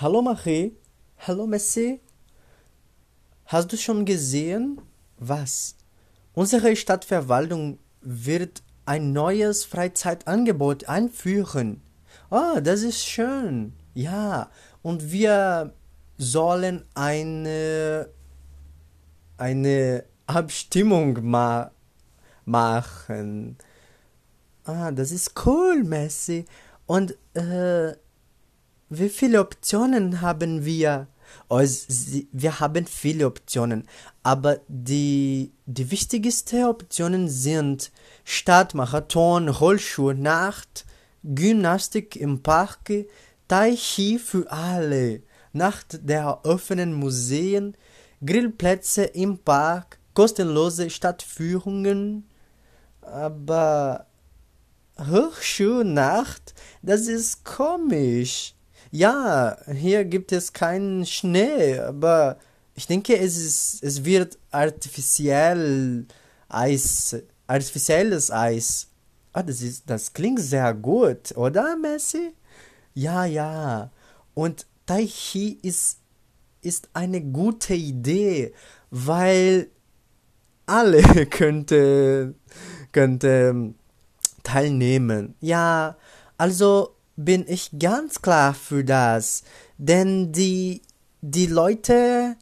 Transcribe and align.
Hallo 0.00 0.22
Marie. 0.22 0.76
Hallo 1.26 1.48
Messi. 1.48 2.00
Hast 3.46 3.72
du 3.72 3.76
schon 3.76 4.04
gesehen? 4.04 4.80
Was? 5.18 5.74
Unsere 6.34 6.76
Stadtverwaltung 6.76 7.80
wird 8.00 8.62
ein 8.86 9.12
neues 9.12 9.64
Freizeitangebot 9.64 10.88
einführen. 10.88 11.82
Oh, 12.30 12.60
das 12.62 12.82
ist 12.82 13.04
schön. 13.04 13.72
Ja, 13.92 14.52
und 14.82 15.10
wir 15.10 15.74
sollen 16.16 16.84
eine, 16.94 18.08
eine 19.36 20.04
Abstimmung 20.28 21.28
ma 21.28 21.72
machen. 22.44 23.58
Ah, 24.62 24.92
das 24.92 25.10
ist 25.10 25.32
cool, 25.44 25.82
Messi. 25.82 26.44
Und 26.86 27.18
äh, 27.34 27.94
wie 28.90 29.08
viele 29.08 29.40
Optionen 29.40 30.20
haben 30.20 30.64
wir? 30.64 31.08
Wir 32.32 32.60
haben 32.60 32.86
viele 32.86 33.26
Optionen, 33.26 33.86
aber 34.22 34.60
die, 34.66 35.52
die 35.66 35.90
wichtigsten 35.90 36.64
Optionen 36.64 37.28
sind 37.28 37.92
Stadtmarathon, 38.24 39.48
Rollschuh, 39.48 40.12
Nacht, 40.12 40.86
Gymnastik 41.22 42.16
im 42.16 42.42
Park, 42.42 42.90
Tai 43.46 43.74
Chi 43.74 44.18
für 44.18 44.50
alle, 44.50 45.22
Nacht 45.52 45.98
der 46.02 46.44
offenen 46.44 46.94
Museen, 46.94 47.76
Grillplätze 48.24 49.04
im 49.04 49.38
Park, 49.38 49.98
kostenlose 50.14 50.88
Stadtführungen, 50.90 52.28
aber 53.02 54.06
Hochschulnacht, 54.98 56.54
das 56.82 57.06
ist 57.06 57.44
komisch. 57.44 58.54
Ja, 58.90 59.56
hier 59.70 60.04
gibt 60.04 60.32
es 60.32 60.52
keinen 60.52 61.04
Schnee, 61.04 61.78
aber 61.78 62.38
ich 62.74 62.86
denke, 62.86 63.18
es, 63.18 63.36
ist, 63.36 63.82
es 63.82 64.04
wird 64.04 64.38
artifiziell 64.50 66.06
Eis, 66.48 67.16
artifizielles 67.46 68.30
Eis. 68.30 68.88
Ah, 69.32 69.42
das, 69.42 69.60
ist, 69.60 69.90
das 69.90 70.12
klingt 70.12 70.40
sehr 70.40 70.72
gut, 70.74 71.36
oder, 71.36 71.76
Messi? 71.76 72.32
Ja, 72.94 73.24
ja. 73.24 73.90
Und 74.34 74.66
Tai 74.86 75.04
Chi 75.04 75.58
ist, 75.62 75.98
ist 76.62 76.88
eine 76.94 77.20
gute 77.20 77.74
Idee, 77.74 78.54
weil 78.90 79.68
alle 80.66 81.02
könnte, 81.26 82.34
könnte 82.92 83.74
teilnehmen. 84.42 85.34
Ja, 85.40 85.96
also 86.38 86.97
bin 87.18 87.44
ich 87.48 87.70
ganz 87.76 88.22
klar 88.22 88.54
für 88.54 88.84
das, 88.84 89.42
denn 89.76 90.30
die, 90.30 90.82
die 91.20 91.46
Leute 91.46 92.36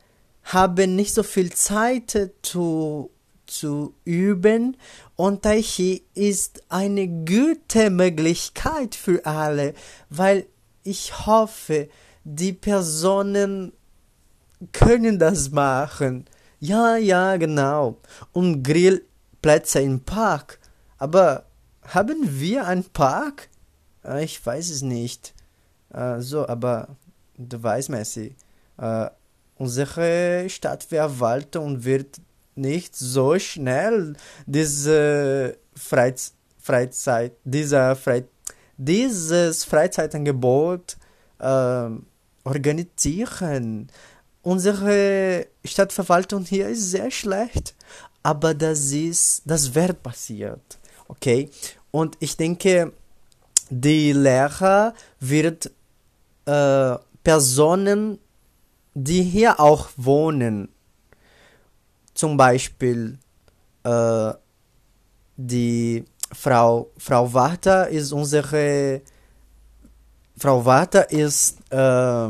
haben 0.45 0.95
nicht 0.95 1.15
so 1.15 1.23
viel 1.23 1.51
Zeit 1.51 2.31
zu, 2.43 3.11
zu 3.47 3.95
üben 4.05 4.77
und 5.17 5.43
Tai 5.43 5.63
Chi 5.63 6.05
ist 6.15 6.63
eine 6.69 7.09
gute 7.09 7.89
Möglichkeit 7.89 8.95
für 8.95 9.25
alle, 9.25 9.73
weil 10.11 10.45
ich 10.85 11.27
hoffe, 11.27 11.89
die 12.25 12.53
Personen 12.53 13.73
können 14.73 15.19
das 15.19 15.53
machen. 15.53 16.27
Ja, 16.61 16.97
ja, 16.97 17.39
genau. 17.39 17.97
Und 18.33 18.63
Grillplätze 18.63 19.81
im 19.81 20.01
Park. 20.01 20.59
Aber 20.99 21.47
haben 21.83 22.19
wir 22.41 22.67
einen 22.67 22.85
Park? 22.85 23.49
Äh, 24.07 24.25
ich 24.25 24.45
weiß 24.45 24.71
es 24.71 24.83
nicht. 24.83 25.35
Äh, 25.93 26.21
so, 26.21 26.47
aber 26.49 26.97
du 27.37 27.63
weißt, 27.63 27.91
Messi, 27.91 28.35
äh, 28.79 29.11
unsere 29.57 30.49
Stadtverwaltung 30.49 31.85
wird 31.85 32.21
nicht 32.55 32.97
so 32.97 33.39
schnell 33.39 34.17
diese 34.47 35.59
Freiz 35.75 36.33
Freizeit, 36.59 37.33
dieser 37.45 37.95
Fre 37.95 38.25
dieses 38.77 39.65
Freizeitangebot 39.65 40.97
äh, 41.39 41.89
organisieren. 42.45 43.89
Unsere 44.43 45.47
Stadtverwaltung 45.65 46.45
hier 46.45 46.69
ist 46.69 46.91
sehr 46.91 47.11
schlecht, 47.11 47.75
aber 48.23 48.53
das 48.53 48.91
ist, 48.91 49.43
das 49.45 49.75
wird 49.75 50.03
passiert, 50.03 50.79
okay? 51.09 51.49
Und 51.91 52.17
ich 52.21 52.37
denke, 52.37 52.93
die 53.71 54.13
Lehrer 54.13 54.95
wird 55.21 55.71
äh, 56.47 56.97
Personen, 57.23 58.19
die 58.95 59.23
hier 59.23 59.61
auch 59.61 59.89
wohnen, 59.97 60.69
zum 62.15 62.37
Beispiel 62.37 63.19
äh, 63.85 64.33
die 65.37 66.05
Frau, 66.33 66.91
Frau 66.97 67.33
Warta 67.33 67.85
ist 67.85 68.13
unsere 68.13 69.03
Frau 70.39 70.65
Warta 70.65 71.01
ist 71.01 71.59
äh, 71.71 72.27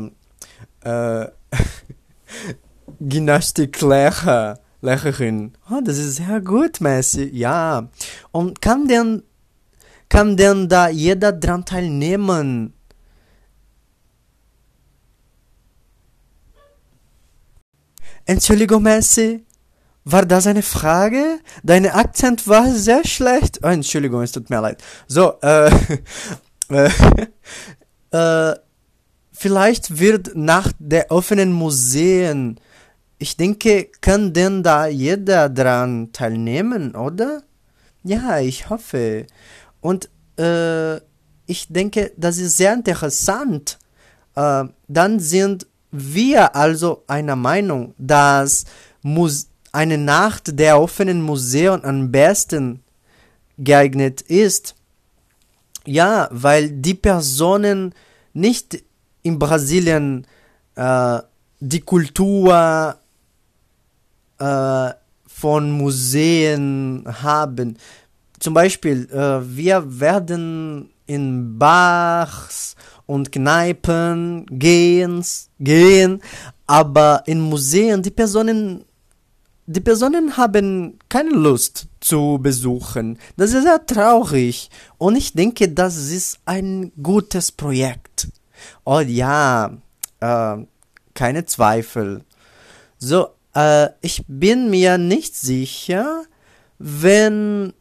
äh, 0.81 1.27
Gymnastiklehrer, 2.99 4.59
Lehrerin. 4.81 5.53
Oh, 5.69 5.81
das 5.83 5.97
ist 5.97 6.15
sehr 6.15 6.39
gut, 6.41 6.79
Messi. 6.79 7.29
Ja. 7.33 7.89
Und 8.31 8.61
kann 8.61 8.87
denn 8.87 9.23
kann 10.09 10.37
denn 10.37 10.67
da 10.69 10.89
jeder 10.89 11.31
dran 11.31 11.65
teilnehmen? 11.65 12.73
Entschuldigung, 18.25 18.83
Messi. 18.83 19.45
War 20.09 20.25
das 20.25 20.47
eine 20.47 20.61
Frage? 20.61 21.39
Dein 21.63 21.85
Akzent 21.85 22.47
war 22.47 22.71
sehr 22.71 23.05
schlecht. 23.05 23.59
Oh, 23.63 23.67
Entschuldigung, 23.67 24.21
es 24.21 24.31
tut 24.31 24.49
mir 24.49 24.61
leid. 24.61 24.81
So, 25.07 25.33
äh, 25.41 25.69
äh, 26.69 26.89
äh, 28.11 28.55
vielleicht 29.33 29.99
wird 29.99 30.31
nach 30.35 30.71
der 30.79 31.11
offenen 31.11 31.51
Museen, 31.51 32.59
ich 33.19 33.35
denke, 33.35 33.89
kann 33.99 34.31
denn 34.31 34.63
da 34.63 34.87
jeder 34.87 35.49
dran 35.49 36.11
teilnehmen, 36.13 36.95
oder? 36.95 37.43
Ja, 38.03 38.39
ich 38.39 38.69
hoffe. 38.69 39.25
Und 39.81 40.09
äh, 40.37 40.97
ich 41.45 41.67
denke, 41.69 42.11
das 42.17 42.37
ist 42.37 42.57
sehr 42.57 42.73
interessant. 42.73 43.79
Äh, 44.35 44.65
dann 44.87 45.19
sind 45.19 45.67
wir 45.91 46.55
also 46.55 47.03
einer 47.07 47.35
Meinung, 47.35 47.93
dass 47.97 48.65
Mus 49.01 49.47
eine 49.71 49.97
Nacht 49.97 50.59
der 50.59 50.79
offenen 50.79 51.21
Museen 51.21 51.83
am 51.83 52.11
besten 52.11 52.83
geeignet 53.57 54.21
ist. 54.21 54.75
Ja, 55.85 56.27
weil 56.31 56.69
die 56.69 56.93
Personen 56.95 57.93
nicht 58.33 58.83
in 59.23 59.39
Brasilien 59.39 60.27
äh, 60.75 61.19
die 61.59 61.81
Kultur 61.81 62.97
äh, 64.37 64.89
von 65.25 65.71
Museen 65.71 67.05
haben 67.05 67.77
zum 68.39 68.53
Beispiel, 68.53 69.09
äh, 69.11 69.39
wir 69.55 69.99
werden 69.99 70.89
in 71.05 71.57
Bars 71.57 72.75
und 73.05 73.31
Kneipen 73.31 74.45
gehen, 74.47 75.23
gehen, 75.59 76.21
aber 76.65 77.23
in 77.25 77.41
Museen 77.41 78.01
die 78.03 78.11
Personen 78.11 78.83
die 79.69 79.81
Personen 79.81 80.37
haben 80.37 80.97
keine 81.09 81.31
Lust 81.31 81.87
zu 81.99 82.39
besuchen. 82.41 83.19
Das 83.35 83.51
ist 83.51 83.63
sehr 83.63 83.85
traurig. 83.85 84.69
Und 84.97 85.17
ich 85.17 85.33
denke, 85.33 85.67
das 85.67 85.97
ist 85.97 86.39
ein 86.45 86.93
gutes 87.03 87.51
Projekt. 87.51 88.29
Oh 88.85 89.01
ja, 89.01 89.77
äh, 90.21 90.57
keine 91.13 91.45
Zweifel. 91.45 92.23
So, 92.97 93.27
äh, 93.53 93.89
ich 94.01 94.23
bin 94.27 94.69
mir 94.69 94.97
nicht 94.97 95.35
sicher, 95.35 96.23
wenn 96.79 97.73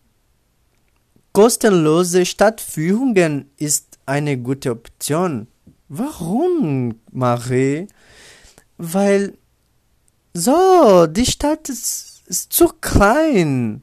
Kostenlose 1.36 2.24
Stadtführungen 2.24 3.50
ist 3.58 3.98
eine 4.06 4.38
gute 4.38 4.70
Option. 4.70 5.48
Warum, 5.86 6.98
Marie? 7.12 7.88
Weil 8.78 9.36
so, 10.32 11.06
die 11.06 11.26
Stadt 11.26 11.68
ist, 11.68 12.22
ist 12.24 12.54
zu 12.54 12.68
klein. 12.80 13.82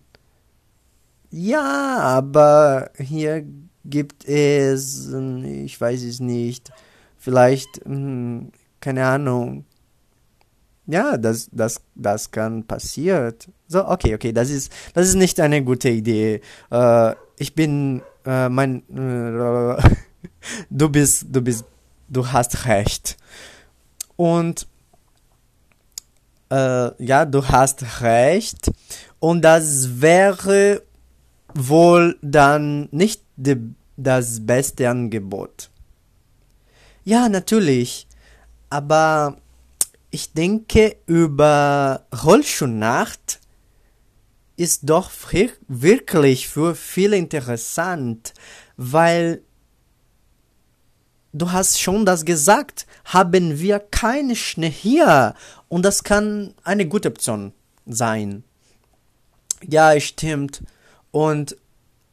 Ja, 1.30 2.00
aber 2.00 2.90
hier 2.98 3.46
gibt 3.86 4.28
es, 4.28 5.14
ich 5.44 5.80
weiß 5.80 6.02
es 6.06 6.20
nicht, 6.20 6.72
vielleicht, 7.20 7.86
hm, 7.86 8.52
keine 8.80 9.06
Ahnung. 9.06 9.66
Ja, 10.88 11.18
das, 11.18 11.50
das, 11.52 11.82
das 11.94 12.32
kann 12.32 12.64
passieren. 12.66 13.36
So, 13.68 13.88
okay, 13.88 14.16
okay, 14.16 14.34
das 14.34 14.50
ist, 14.50 14.74
das 14.96 15.08
ist 15.08 15.16
nicht 15.16 15.40
eine 15.40 15.64
gute 15.64 15.90
Idee. 15.90 16.42
Äh, 16.72 17.14
ich 17.38 17.56
bin 17.56 18.02
äh, 18.26 18.50
mein 18.50 18.84
äh, 18.90 19.82
du 20.70 20.90
bist 20.90 21.26
du 21.30 21.42
bist 21.42 21.66
du 22.10 22.28
hast 22.28 22.66
recht 22.66 23.18
Und 24.16 24.68
äh, 26.50 27.04
ja, 27.04 27.26
du 27.26 27.48
hast 27.48 28.02
recht. 28.02 28.72
Und 29.20 29.42
das 29.42 30.02
wäre 30.02 30.84
wohl 31.54 32.18
dann 32.22 32.90
nicht 32.92 33.24
die, 33.36 33.58
das 33.98 34.46
beste 34.46 34.90
Angebot. 34.90 35.70
Ja, 37.04 37.30
natürlich. 37.30 38.08
Aber 38.70 39.38
ich 40.10 40.34
denke, 40.34 40.98
über 41.06 42.06
Rollschuhnacht 42.24 43.40
ist 44.56 44.82
doch 44.84 45.12
wirklich 45.68 46.48
für 46.48 46.76
viele 46.76 47.18
interessant, 47.18 48.34
weil 48.78 49.42
du 51.32 51.52
hast 51.52 51.82
schon 51.82 52.06
das 52.06 52.26
gesagt, 52.26 52.86
haben 53.06 53.60
wir 53.60 53.80
keine 53.80 54.36
Schnee 54.36 54.70
hier 54.70 55.34
und 55.68 55.84
das 55.84 56.04
kann 56.04 56.54
eine 56.64 56.88
gute 56.88 57.10
Option 57.10 57.54
sein. 57.86 58.44
Ja, 59.68 60.00
stimmt. 60.00 60.64
Und 61.12 61.58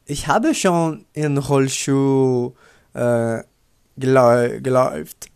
ich 0.05 0.27
habe 0.27 0.55
schon 0.55 1.05
in 1.13 1.37
Rollschuh 1.37 2.53
äh, 2.93 3.43
geläuft. 3.97 5.29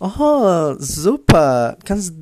Oh, 0.00 0.74
super. 0.78 1.76
Kannst, 1.84 2.14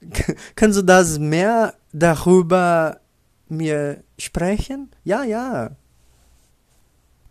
kannst 0.56 0.78
du 0.78 0.82
das 0.82 1.18
mehr 1.18 1.74
darüber 1.92 3.00
mir 3.48 4.02
sprechen? 4.18 4.90
Ja, 5.04 5.24
ja. 5.24 5.76